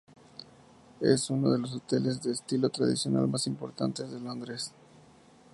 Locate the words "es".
0.99-1.29